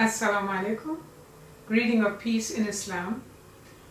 [0.00, 0.96] Assalamu alaikum.
[1.68, 3.22] Greeting of peace in Islam.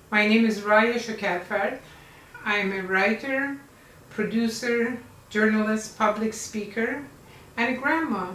[0.10, 1.78] My name is Raya Shokatfard.
[2.44, 3.60] I am a writer,
[4.10, 4.98] producer,
[5.30, 7.06] journalist, public speaker,
[7.58, 8.34] and a grandma.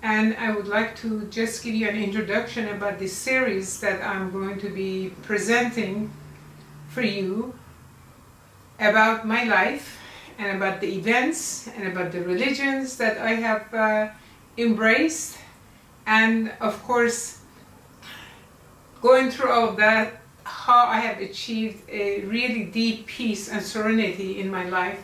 [0.00, 4.30] And I would like to just give you an introduction about this series that I'm
[4.30, 6.12] going to be presenting
[6.90, 7.52] for you
[8.78, 9.98] about my life
[10.38, 14.10] and about the events and about the religions that I have uh,
[14.56, 15.38] embraced
[16.06, 17.40] and of course
[19.02, 24.40] going through all of that how I have achieved a really deep peace and serenity
[24.40, 25.00] in my life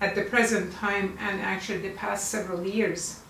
[0.00, 3.20] at the present time and actually the past several years.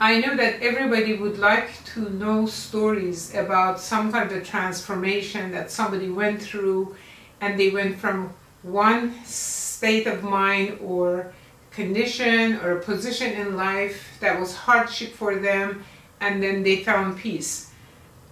[0.00, 5.70] I know that everybody would like to know stories about some kind of transformation that
[5.70, 6.96] somebody went through
[7.40, 8.32] and they went from
[8.62, 11.32] one state of mind or
[11.74, 15.84] condition or a position in life that was hardship for them
[16.20, 17.70] and then they found peace.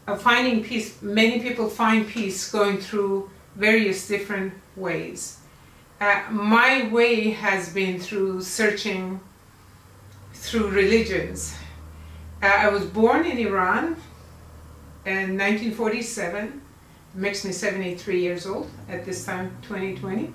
[0.06, 5.38] Uh, finding peace, many people find peace going through various different ways.
[6.00, 9.20] Uh, my way has been through searching
[10.32, 11.54] through religions.
[12.42, 13.96] Uh, I was born in Iran
[15.04, 16.60] in 1947,
[17.14, 20.32] makes me 73 years old at this time, 2020.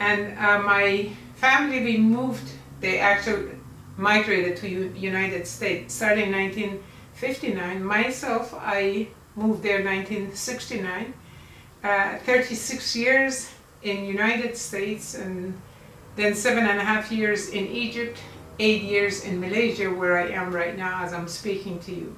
[0.00, 3.50] And uh, my family, we moved, they actually
[3.96, 7.84] migrated to U United States starting in 1959.
[7.84, 11.14] Myself, I moved there in 1969.
[11.82, 13.50] Uh, 36 years
[13.82, 15.60] in United States and
[16.16, 18.18] then seven and a half years in Egypt,
[18.58, 22.16] eight years in Malaysia where I am right now as I'm speaking to you.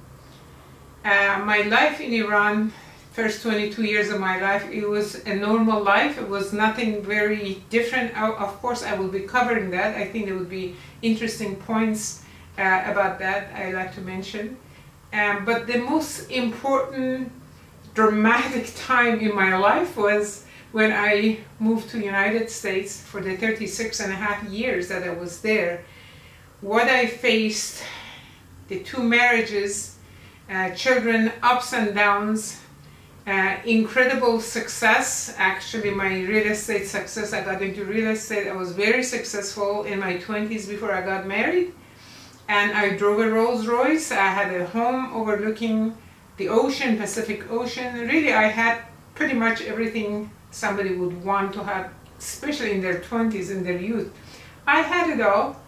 [1.03, 2.71] Uh, my life in Iran
[3.17, 6.19] first 22 years of my life, it was a normal life.
[6.19, 8.15] It was nothing very different.
[8.15, 9.97] Of course, I will be covering that.
[9.97, 12.21] I think there would be interesting points
[12.59, 14.55] uh, about that I like to mention.
[15.11, 17.31] Um, but the most important
[17.95, 23.99] dramatic time in my life was when I moved to United States for the 36
[23.99, 25.83] and a half years that I was there.
[26.61, 27.81] What I faced,
[28.67, 29.97] the two marriages,
[30.51, 32.61] uh, children, ups and downs,
[33.27, 35.35] uh, incredible success.
[35.37, 38.47] Actually, my real estate success, I got into real estate.
[38.47, 41.73] I was very successful in my 20s before I got married.
[42.47, 44.11] And I drove a Rolls Royce.
[44.13, 45.97] I had a home overlooking
[46.37, 47.93] the ocean, Pacific Ocean.
[48.07, 48.81] Really, I had
[49.13, 54.09] pretty much everything somebody would want to have, especially in their 20s, in their youth.
[54.65, 55.59] I had it all.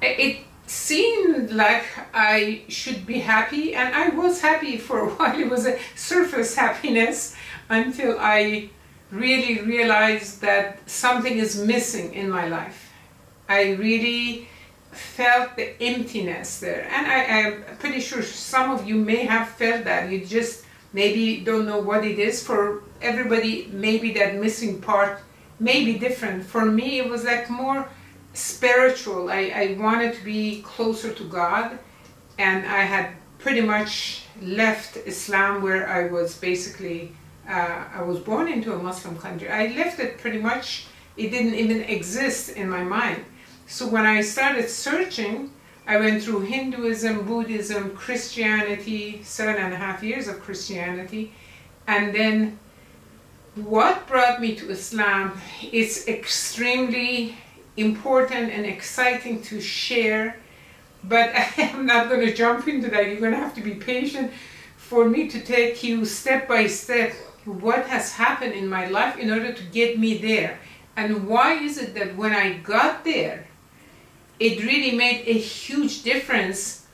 [0.00, 5.38] It seemed like I should be happy and I was happy for a while.
[5.38, 7.34] It was a surface happiness
[7.68, 8.70] until I
[9.10, 12.92] really realized that something is missing in my life.
[13.48, 14.48] I really
[14.92, 19.84] felt the emptiness there and I, am pretty sure some of you may have felt
[19.84, 20.08] that.
[20.08, 22.46] You just maybe don't know what it is.
[22.46, 25.18] For everybody maybe that missing part
[25.58, 26.44] may be different.
[26.44, 27.88] For me it was like more
[28.32, 29.30] spiritual.
[29.30, 31.78] I, I wanted to be closer to God
[32.38, 37.12] and I had pretty much left Islam where I was basically,
[37.48, 39.48] uh, I was born into a Muslim country.
[39.48, 40.86] I left it pretty much,
[41.16, 43.24] it didn't even exist in my mind.
[43.66, 45.50] So when I started searching,
[45.86, 51.32] I went through Hinduism, Buddhism, Christianity, seven and a half years of Christianity,
[51.86, 52.58] and then
[53.56, 55.40] what brought me to Islam
[55.72, 57.36] is extremely
[57.80, 60.36] important and exciting to share,
[61.04, 63.06] but I'm not going to jump into that.
[63.06, 64.32] You're going to have to be patient
[64.76, 67.12] for me to take you step by step
[67.44, 70.58] what has happened in my life in order to get me there.
[70.96, 73.46] And why is it that when I got there,
[74.38, 76.86] it really made a huge difference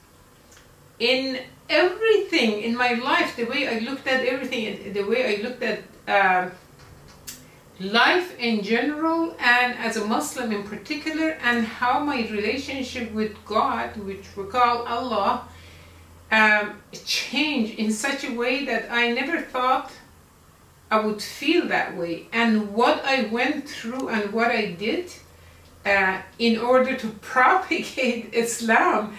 [0.98, 5.62] in everything in my life, the way I looked at everything, the way I looked
[5.62, 6.50] at uh,
[7.78, 13.96] life in general and as a Muslim in particular and how my relationship with God,
[13.98, 15.46] which we call Allah,
[16.32, 19.92] um, changed in such a way that I never thought
[20.90, 22.28] I would feel that way.
[22.32, 25.12] And what I went through and what I did
[25.84, 29.16] uh, in order to propagate Islam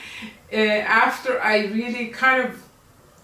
[0.51, 2.63] uh, after I really kind of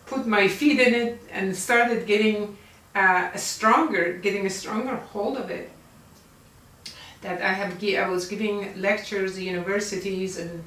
[0.05, 2.57] put my feet in it and started getting
[2.95, 5.71] uh, a stronger, getting a stronger hold of it.
[7.21, 10.63] That I have, I was giving lectures universities and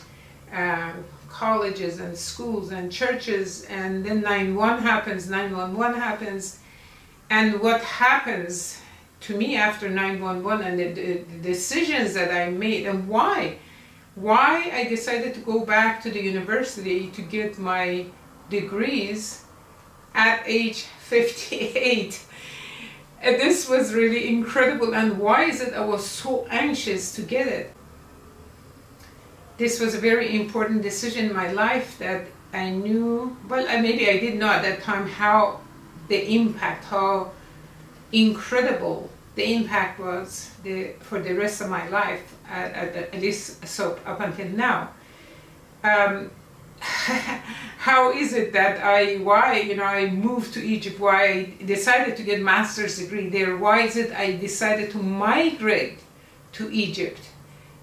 [0.53, 0.93] uh,
[1.29, 6.61] colleges and schools and churches, and then 9-1 happens, 911 happens,
[7.29, 8.81] and what happens
[9.21, 13.59] to me after 911 and the, the decisions that I made and why
[14.15, 18.07] why I decided to go back to the university to get my
[18.49, 19.45] degrees
[20.17, 22.21] at age 58.
[23.23, 24.95] And this was really incredible.
[24.95, 27.73] And why is it I was so anxious to get it?
[29.59, 34.19] This was a very important decision in my life that I knew, well, maybe I
[34.19, 35.61] didn't know at that time how
[36.09, 37.33] the impact, how
[38.13, 43.67] incredible the impact was the, for the rest of my life, at, at, at least
[43.67, 44.91] so up until now.
[45.85, 46.31] Um,
[47.79, 52.17] how is it that I, why, you know, I moved to Egypt, why I decided
[52.17, 56.01] to get master's degree there, why is it I decided to migrate
[56.53, 57.21] to Egypt?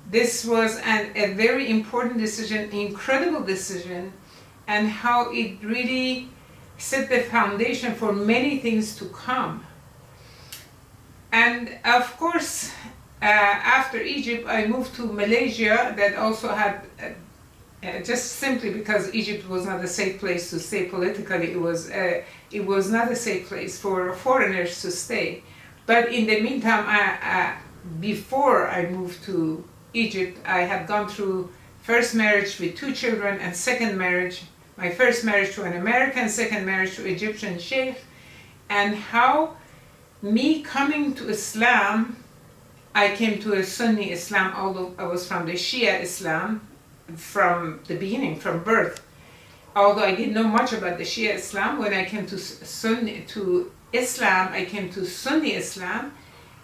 [0.09, 4.13] This was an, a very important decision, incredible decision,
[4.67, 6.29] and how it really
[6.77, 9.65] set the foundation for many things to come.
[11.31, 12.71] And of course,
[13.21, 16.83] uh, after Egypt, I moved to Malaysia that also had,
[17.83, 21.89] uh, just simply because Egypt was not a safe place to stay politically, it was,
[21.91, 22.21] uh,
[22.51, 25.43] it was not a safe place for foreigners to stay.
[25.85, 27.57] But in the meantime, I,
[27.99, 29.63] before I moved to
[29.93, 31.49] Egypt, I had gone through
[31.81, 34.43] first marriage with two children and second marriage
[34.77, 37.97] my first marriage to an American, second marriage to Egyptian sheikh,
[38.69, 39.55] and how
[40.21, 42.17] me coming to Islam,
[42.95, 46.67] I came to a Sunni Islam, although I was from the Shia Islam
[47.15, 49.03] from the beginning, from birth.
[49.75, 53.71] Although I didn't know much about the Shia Islam, when I came to Sunni, to
[53.91, 56.13] Islam, I came to Sunni Islam,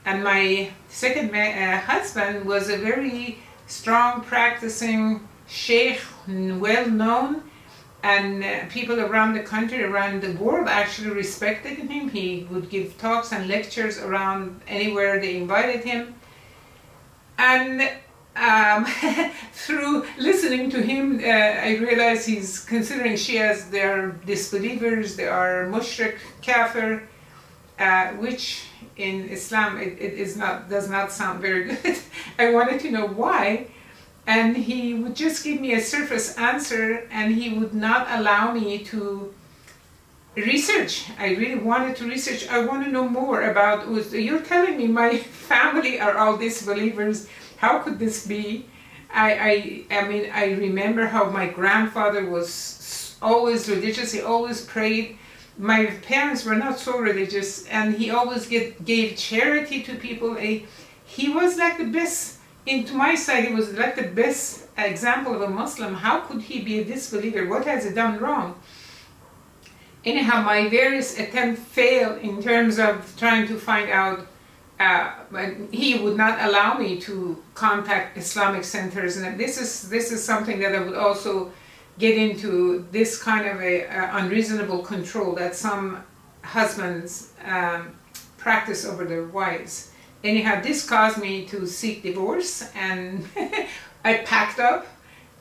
[0.06, 7.44] and my second uh, husband was a very strong practicing sheikh, well known,
[8.04, 12.10] and uh, people around the country, around the world actually respected him.
[12.10, 16.16] He would give talks and lectures around anywhere they invited him.
[17.38, 17.90] And
[18.40, 18.86] um,
[19.54, 25.66] through listening to him, uh, I realized he's considering Shias, they are disbelievers, they are
[25.66, 27.08] mushrik, kafir,
[27.78, 28.64] uh, which
[28.98, 31.98] in Islam it, it is not, does not sound very good.
[32.38, 33.68] I wanted to know why
[34.30, 38.78] and he would just give me a surface answer and he would not allow me
[38.86, 39.34] to
[40.36, 41.10] research.
[41.18, 42.48] I really wanted to research.
[42.48, 45.18] I want to know more about, you're telling me my
[45.50, 47.28] family are all disbelievers.
[47.60, 48.66] How could this be?
[49.14, 54.14] I, I, I mean, I remember how my grandfather was always religious.
[54.14, 55.18] He always prayed.
[55.58, 60.36] My parents were not so religious and he always get, gave charity to people.
[60.36, 60.66] He,
[61.28, 65.50] was like the best into my side, he was like the best example of a
[65.50, 65.96] Muslim.
[65.96, 67.46] How could he be a disbeliever?
[67.46, 68.56] What has he done wrong?
[70.06, 74.28] Anyhow, my various attempts failed in terms of trying to find out.
[74.80, 75.12] Uh,
[75.72, 80.60] he would not allow me to contact Islamic centers, and this is this is something
[80.60, 81.52] that I would also
[81.98, 86.02] get into this kind of a uh, unreasonable control that some
[86.44, 87.94] husbands um,
[88.38, 89.92] practice over their wives
[90.24, 93.28] anyhow, this caused me to seek divorce and
[94.04, 94.88] I packed up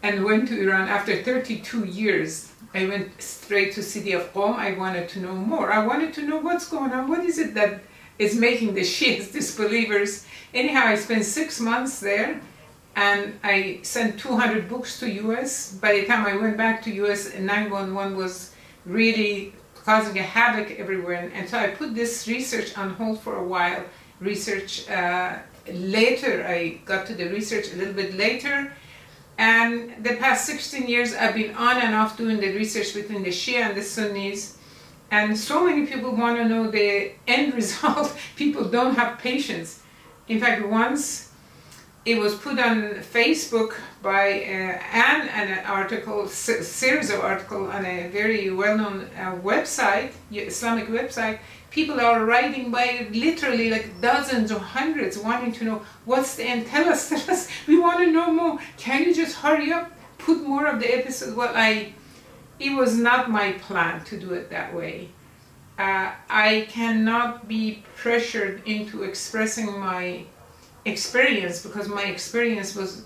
[0.02, 2.52] and went to Iran after 32 years.
[2.74, 4.56] I went straight to city of Qom.
[4.56, 5.72] I wanted to know more.
[5.72, 7.08] I wanted to know what's going on.
[7.08, 7.80] What is it that
[8.18, 10.26] is making the Shias disbelievers?
[10.54, 12.40] Anyhow, I spent six months there
[12.96, 15.72] and I sent 200 books to US.
[15.74, 18.52] By the time I went back to US, 911 was
[18.84, 19.52] really
[19.84, 21.30] causing a havoc everywhere.
[21.34, 23.84] And so I put this research on hold for a while
[24.20, 25.38] research uh,
[25.72, 26.44] later.
[26.46, 28.72] I got to the research a little bit later.
[29.38, 33.30] And the past 16 years, I've been on and off doing the research between the
[33.30, 34.57] Shia and the Sunnis.
[35.10, 38.16] And so many people want to know the end result.
[38.36, 39.82] people don't have patience.
[40.28, 41.32] In fact, once
[42.04, 48.50] it was put on Facebook by uh, an article, series of article on a very
[48.50, 51.38] well-known uh, website, Islamic website,
[51.70, 56.66] people are writing by literally like dozens or hundreds wanting to know what's the end?
[56.66, 57.48] Tell us tell us.
[57.66, 58.58] We want to know more.
[58.76, 59.92] Can you just hurry up?
[60.18, 61.92] Put more of the episodes well i
[62.58, 65.08] it was not my plan to do it that way
[65.78, 70.24] uh, i cannot be pressured into expressing my
[70.84, 73.04] experience because my experience was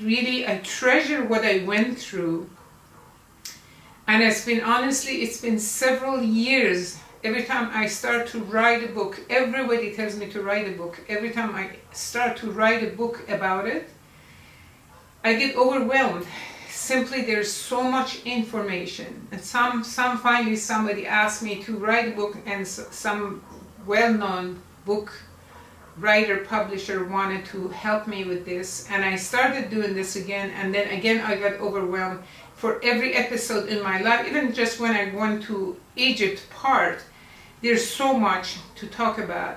[0.00, 2.48] really i treasure what i went through
[4.06, 8.92] and it's been honestly it's been several years Every time I start to write a
[8.92, 11.00] book, everybody tells me to write a book.
[11.08, 13.88] Every time I start to write a book about it,
[15.24, 16.24] I get overwhelmed.
[16.76, 19.26] Simply, there's so much information.
[19.32, 23.42] And some, some finally somebody asked me to write a book, and some
[23.86, 25.10] well-known book
[25.96, 28.86] writer publisher wanted to help me with this.
[28.90, 32.22] And I started doing this again and then again I got overwhelmed
[32.54, 34.26] for every episode in my life.
[34.26, 37.02] Even just when I went to Egypt part
[37.62, 39.56] there's so much to talk about.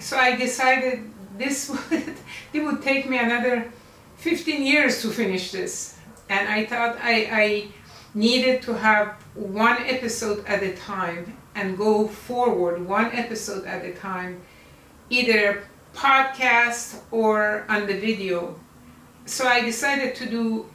[0.00, 2.16] So I decided this would
[2.52, 3.72] it would take me another
[4.16, 5.97] 15 years to finish this
[6.28, 7.68] and I thought I, I
[8.14, 13.92] needed to have one episode at a time and go forward one episode at a
[13.92, 14.40] time
[15.10, 18.58] either podcast or on the video.
[19.26, 20.66] So I decided to do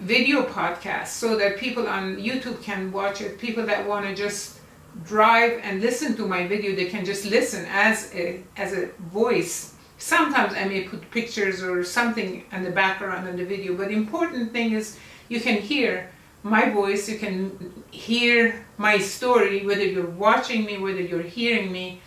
[0.00, 3.38] video podcast so that people on YouTube can watch it.
[3.38, 4.58] People that want to just
[5.04, 9.74] drive and listen to my video, they can just listen as a, as a voice.
[9.98, 13.94] Sometimes I may put pictures or something in the background in the video, but the
[13.94, 14.98] important thing is
[15.28, 16.10] you can hear
[16.42, 22.00] my voice, you can hear my story, whether you're watching me, whether you're hearing me,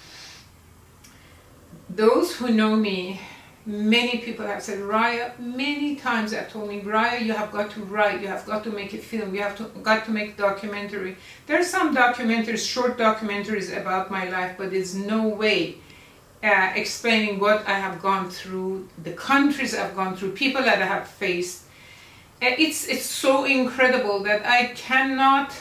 [1.89, 3.19] those who know me,
[3.65, 7.84] many people have said, Raya, many times have told me, Raya, you have got to
[7.84, 11.17] write, you have got to make a film, you have to, got to make documentary.
[11.48, 15.79] There are some documentaries, short documentaries about my life, but there's no way
[16.43, 20.86] uh, explaining what I have gone through, the countries I've gone through, people that I
[20.86, 21.63] have faced.
[22.41, 25.53] Uh, it's, it's so incredible that I cannot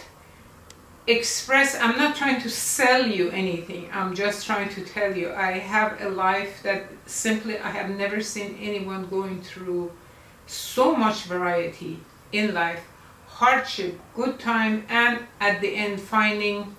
[1.08, 3.88] express i'm not trying to sell you anything.
[3.94, 8.20] I'm just trying to tell you i have a life that simply i have never
[8.20, 9.90] seen anyone going through
[10.46, 12.00] so much variety
[12.32, 12.82] in life.
[13.26, 16.76] Hardship good time and at the end finding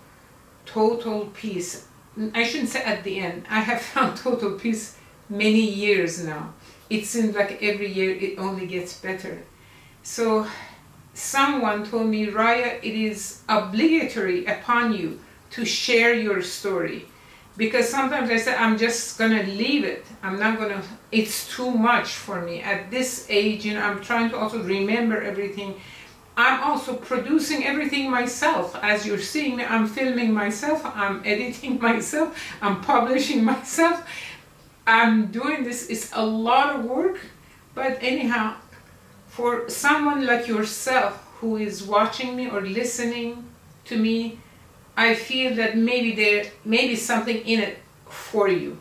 [0.65, 1.87] total peace
[2.33, 4.97] i shouldn't say at the end i have found total peace
[5.29, 6.53] many years now
[6.89, 9.43] it seems like every year it only gets better
[10.03, 10.47] so
[11.19, 15.19] someone told me, Raya, it is obligatory upon you
[15.51, 17.05] to share your story.
[17.57, 20.05] Because sometimes I say, I'm just going to leave it.
[20.23, 22.61] I'm not going to, it's too much for me.
[22.61, 25.75] At this age, you know, I'm trying to also remember everything.
[26.39, 28.73] I'm also producing everything myself.
[28.81, 32.29] As you're seeing I'm filming myself, I'm editing myself,
[32.61, 34.07] I'm publishing myself.
[34.87, 37.19] I'm doing this, it's a lot of work.
[37.75, 38.55] But anyhow,
[39.27, 43.43] for someone like yourself who is watching me or listening
[43.83, 44.39] to me,
[44.95, 48.79] I feel that maybe there maybe something in it for you.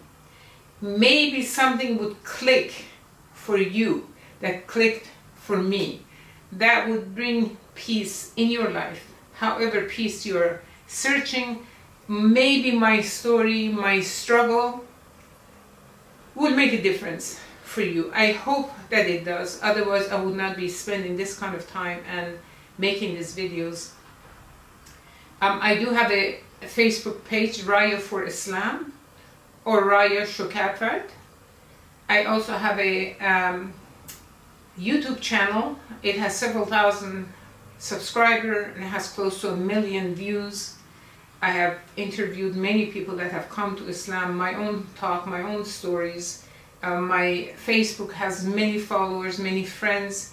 [0.80, 2.84] Maybe something would click
[3.32, 4.06] for you
[4.38, 6.04] that clicked for me.
[6.52, 9.04] That would bring peace in your life.
[9.34, 11.66] However peace you're searching,
[12.08, 14.84] maybe my story, my struggle
[16.34, 18.10] will make a difference for you.
[18.14, 19.60] I hope that it does.
[19.62, 22.38] Otherwise, I would not be spending this kind of time and
[22.78, 23.90] making these videos.
[25.40, 28.92] Um, I do have a, a, Facebook page, Raya for Islam,
[29.64, 31.04] or Raya Shokatfard.
[32.08, 33.74] I also have a um,
[34.78, 35.76] YouTube channel.
[36.02, 37.32] It has several thousand
[37.78, 40.76] subscribers and has close to a million views.
[41.40, 45.64] I have interviewed many people that have come to Islam, my own talk, my own
[45.64, 46.44] stories,
[46.82, 50.32] uh, my Facebook has many followers, many friends,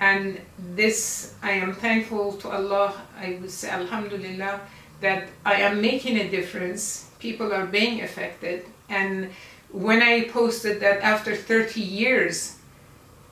[0.00, 4.60] and this, I am thankful to Allah, I would say Alhamdulillah,
[5.00, 7.10] that I am making a difference.
[7.18, 8.66] People are being affected.
[8.88, 9.30] And
[9.70, 12.55] when I posted that after 30 years,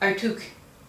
[0.05, 0.43] I took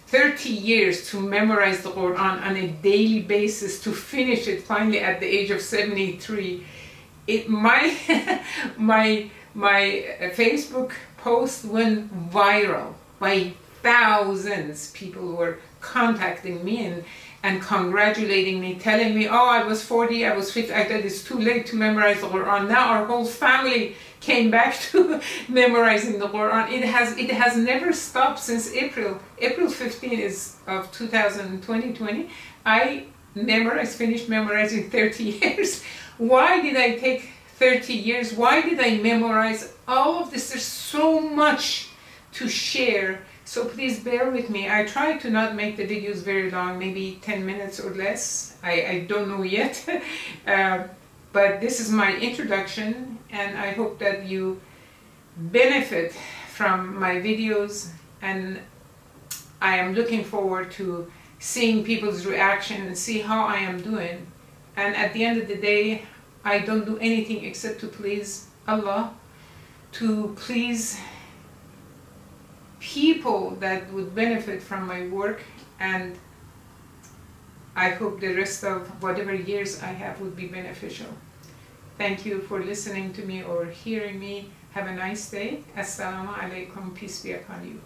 [0.08, 5.20] 30 years to memorize the Quran on a daily basis to finish it finally at
[5.20, 6.64] the age of 73.
[7.28, 7.96] It, my,
[8.78, 10.06] my, my
[10.36, 14.92] Facebook post went viral by thousands.
[14.92, 17.04] People were contacting me and,
[17.42, 21.24] and congratulating me, telling me, oh, I was 40, I was 50, I thought it's
[21.24, 22.68] too late to memorize the Quran.
[22.68, 26.72] Now our whole family came back to memorizing the Quran.
[26.72, 29.20] It has, it has never stopped since April.
[29.40, 32.30] April 15 is of 2020.
[32.66, 33.06] I
[33.36, 35.84] memorized, finished memorizing 30 years.
[36.18, 38.34] Why did I take 30 years.
[38.34, 40.50] Why did I memorize all of this?
[40.50, 41.88] There's so much
[42.34, 43.22] to share.
[43.46, 44.70] So please bear with me.
[44.70, 48.58] I try to not make the videos very long, maybe 10 minutes or less.
[48.62, 49.88] I, I don't know yet.
[50.48, 50.84] uh,
[51.32, 54.62] but this is my introduction and I hope that you
[55.36, 56.16] benefit
[56.54, 57.90] from my videos
[58.22, 58.60] and
[59.62, 64.28] I am looking forward to seeing people's reaction and see how I am doing.
[64.78, 66.06] And at the end of the day,
[66.46, 69.14] I don't do anything except to please Allah,
[69.94, 70.98] to please
[72.80, 75.42] people that would benefit from my work
[75.80, 76.18] and
[77.76, 81.08] I hope the rest of whatever years I have would be beneficial.
[81.98, 84.50] Thank you for listening to me or hearing me.
[84.72, 85.64] Have a nice day.
[85.78, 86.94] Assalamu alaikum.
[86.94, 87.80] Peace be upon you.